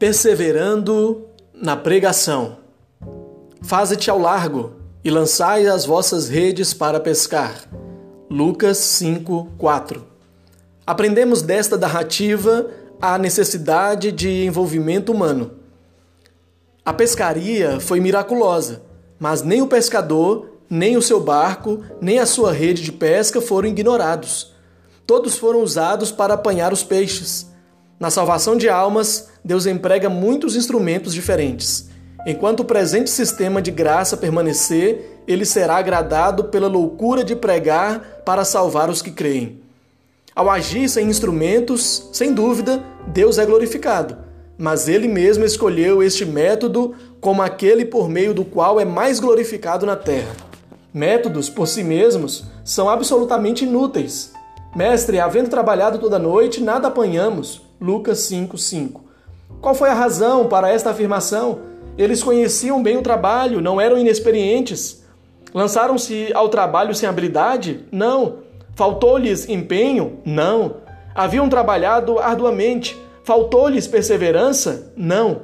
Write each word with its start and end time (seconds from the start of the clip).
perseverando 0.00 1.26
na 1.52 1.76
pregação. 1.76 2.56
Faze-te 3.60 4.10
ao 4.10 4.18
largo 4.18 4.72
e 5.04 5.10
lançai 5.10 5.66
as 5.66 5.84
vossas 5.84 6.26
redes 6.26 6.72
para 6.72 6.98
pescar. 6.98 7.68
Lucas 8.30 8.78
5, 8.78 9.50
4. 9.58 10.02
Aprendemos 10.86 11.42
desta 11.42 11.76
narrativa 11.76 12.70
a 12.98 13.18
necessidade 13.18 14.10
de 14.10 14.46
envolvimento 14.46 15.12
humano. 15.12 15.50
A 16.82 16.94
pescaria 16.94 17.78
foi 17.78 18.00
miraculosa, 18.00 18.80
mas 19.18 19.42
nem 19.42 19.60
o 19.60 19.66
pescador, 19.66 20.48
nem 20.70 20.96
o 20.96 21.02
seu 21.02 21.20
barco, 21.20 21.84
nem 22.00 22.18
a 22.18 22.24
sua 22.24 22.52
rede 22.52 22.82
de 22.82 22.90
pesca 22.90 23.38
foram 23.38 23.68
ignorados. 23.68 24.54
Todos 25.06 25.36
foram 25.36 25.62
usados 25.62 26.10
para 26.10 26.32
apanhar 26.32 26.72
os 26.72 26.82
peixes. 26.82 27.49
Na 28.00 28.08
salvação 28.08 28.56
de 28.56 28.66
almas, 28.66 29.28
Deus 29.44 29.66
emprega 29.66 30.08
muitos 30.08 30.56
instrumentos 30.56 31.12
diferentes. 31.12 31.90
Enquanto 32.26 32.60
o 32.60 32.64
presente 32.64 33.10
sistema 33.10 33.60
de 33.60 33.70
graça 33.70 34.16
permanecer, 34.16 35.20
ele 35.28 35.44
será 35.44 35.76
agradado 35.76 36.44
pela 36.44 36.66
loucura 36.66 37.22
de 37.22 37.36
pregar 37.36 38.22
para 38.24 38.42
salvar 38.42 38.88
os 38.88 39.02
que 39.02 39.10
creem. 39.10 39.60
Ao 40.34 40.48
agir 40.48 40.88
sem 40.88 41.08
instrumentos, 41.08 42.08
sem 42.10 42.32
dúvida, 42.32 42.82
Deus 43.08 43.36
é 43.36 43.44
glorificado, 43.44 44.16
mas 44.56 44.88
ele 44.88 45.06
mesmo 45.06 45.44
escolheu 45.44 46.02
este 46.02 46.24
método 46.24 46.94
como 47.20 47.42
aquele 47.42 47.84
por 47.84 48.08
meio 48.08 48.32
do 48.32 48.46
qual 48.46 48.80
é 48.80 48.84
mais 48.86 49.20
glorificado 49.20 49.84
na 49.84 49.94
terra. 49.94 50.34
Métodos, 50.92 51.50
por 51.50 51.68
si 51.68 51.84
mesmos, 51.84 52.44
são 52.64 52.88
absolutamente 52.88 53.66
inúteis. 53.66 54.32
Mestre, 54.74 55.20
havendo 55.20 55.50
trabalhado 55.50 55.98
toda 55.98 56.18
noite, 56.18 56.62
nada 56.62 56.88
apanhamos. 56.88 57.68
Lucas 57.80 58.18
5:5. 58.30 59.02
Qual 59.60 59.74
foi 59.74 59.88
a 59.88 59.94
razão 59.94 60.46
para 60.46 60.70
esta 60.70 60.90
afirmação? 60.90 61.60
Eles 61.96 62.22
conheciam 62.22 62.82
bem 62.82 62.96
o 62.96 63.02
trabalho, 63.02 63.60
não 63.60 63.80
eram 63.80 63.98
inexperientes. 63.98 65.04
Lançaram-se 65.52 66.32
ao 66.32 66.48
trabalho 66.48 66.94
sem 66.94 67.08
habilidade? 67.08 67.84
Não. 67.90 68.38
Faltou-lhes 68.74 69.48
empenho? 69.48 70.18
Não. 70.24 70.76
Haviam 71.14 71.48
trabalhado 71.48 72.18
arduamente. 72.18 72.96
Faltou-lhes 73.24 73.86
perseverança? 73.86 74.92
Não. 74.96 75.42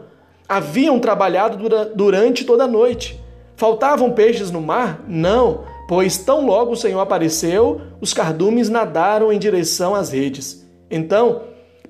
Haviam 0.49 0.99
trabalhado 1.01 1.57
dura 1.57 1.85
durante 1.85 2.45
toda 2.45 2.65
a 2.65 2.69
noite. 2.69 3.21
Faltavam 3.57 4.13
peixes 4.13 4.51
no 4.51 4.61
mar? 4.61 5.03
Não, 5.09 5.65
pois 5.89 6.19
tão 6.19 6.47
logo 6.47 6.73
o 6.73 6.77
Senhor 6.77 7.01
apareceu, 7.01 7.81
os 8.01 8.13
cardumes 8.13 8.69
nadaram 8.69 9.33
em 9.33 9.39
direção 9.39 9.95
às 9.95 10.11
redes. 10.11 10.65
Então, 10.91 11.41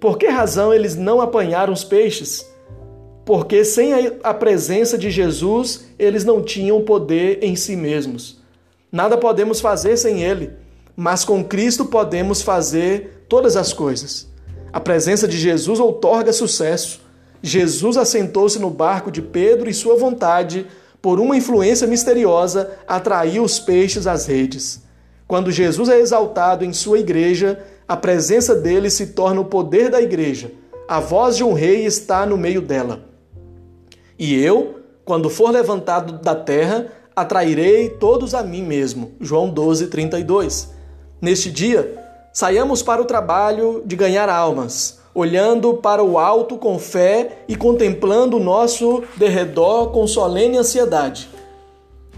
por 0.00 0.19
que 0.19 0.27
razão 0.27 0.72
eles 0.72 0.94
não 0.94 1.20
apanharam 1.20 1.72
os 1.72 1.84
peixes? 1.84 2.47
Porque 3.25 3.64
sem 3.64 3.92
a 4.22 4.33
presença 4.33 4.97
de 4.97 5.11
Jesus, 5.11 5.86
eles 5.98 6.25
não 6.25 6.42
tinham 6.42 6.83
poder 6.83 7.41
em 7.42 7.56
si 7.56 7.75
mesmos. 7.75 8.41
Nada 8.92 9.19
podemos 9.19 9.61
fazer 9.61 9.97
sem 9.97 10.22
ele, 10.22 10.53
mas 10.97 11.25
com 11.25 11.42
Cristo 11.42 11.86
podemos 11.86 12.41
fazer 12.41 13.27
todas 13.28 13.56
as 13.56 13.72
coisas. 13.72 14.28
A 14.72 14.78
presença 14.78 15.27
de 15.27 15.36
Jesus 15.36 15.80
outorga 15.80 16.33
sucesso. 16.33 17.00
Jesus 17.42 17.97
assentou-se 17.97 18.58
no 18.58 18.70
barco 18.70 19.10
de 19.10 19.20
Pedro 19.20 19.69
e 19.69 19.75
sua 19.75 19.97
vontade, 19.97 20.66
por 21.03 21.19
uma 21.19 21.36
influência 21.36 21.86
misteriosa, 21.86 22.70
atraiu 22.86 23.42
os 23.42 23.58
peixes 23.58 24.06
às 24.06 24.27
redes. 24.27 24.83
Quando 25.27 25.50
Jesus 25.50 25.88
é 25.88 25.98
exaltado 25.98 26.64
em 26.64 26.72
sua 26.72 26.98
igreja, 26.98 27.60
a 27.88 27.96
presença 27.96 28.54
dele 28.54 28.90
se 28.90 29.08
torna 29.08 29.40
o 29.40 29.44
poder 29.44 29.90
da 29.90 30.02
igreja. 30.02 30.50
A 30.88 30.98
voz 30.98 31.36
de 31.36 31.44
um 31.44 31.52
rei 31.52 31.84
está 31.84 32.26
no 32.26 32.36
meio 32.36 32.60
dela. 32.60 33.04
E 34.18 34.34
eu, 34.34 34.80
quando 35.04 35.30
for 35.30 35.50
levantado 35.50 36.20
da 36.20 36.34
terra, 36.34 36.88
atrairei 37.14 37.91
todos 37.91 38.34
a 38.34 38.42
mim 38.42 38.62
mesmo. 38.62 39.12
João 39.20 39.48
12, 39.48 39.86
32. 39.86 40.72
Neste 41.20 41.48
dia, 41.48 41.96
saiamos 42.32 42.82
para 42.82 43.00
o 43.00 43.04
trabalho 43.04 43.82
de 43.86 43.94
ganhar 43.94 44.28
almas, 44.28 44.98
olhando 45.14 45.75
para 45.75 46.02
o 46.02 46.19
alto 46.19 46.56
com 46.58 46.80
fé 46.80 47.44
e 47.46 47.54
contemplando 47.54 48.36
o 48.36 48.42
nosso 48.42 49.04
derredor 49.16 49.91
com 49.92 50.08
solene 50.08 50.58
ansiedade. 50.58 51.28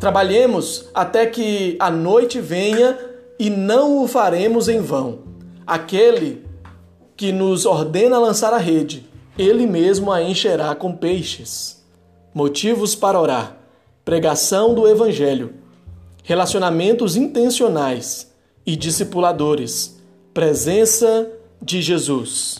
Trabalhemos 0.00 0.88
até 0.94 1.26
que 1.26 1.76
a 1.78 1.90
noite 1.90 2.40
venha 2.40 2.98
e 3.38 3.50
não 3.50 4.02
o 4.02 4.08
faremos 4.08 4.68
em 4.68 4.80
vão 4.80 5.27
aquele 5.68 6.46
que 7.14 7.30
nos 7.30 7.66
ordena 7.66 8.18
lançar 8.18 8.54
a 8.54 8.58
rede, 8.58 9.06
ele 9.36 9.66
mesmo 9.66 10.10
a 10.10 10.22
encherá 10.22 10.74
com 10.74 10.96
peixes. 10.96 11.84
Motivos 12.32 12.94
para 12.94 13.20
orar: 13.20 13.58
pregação 14.04 14.74
do 14.74 14.88
Evangelho, 14.88 15.54
relacionamentos 16.24 17.16
intencionais 17.16 18.32
e 18.64 18.74
discipuladores, 18.74 20.00
presença 20.32 21.30
de 21.60 21.82
Jesus. 21.82 22.58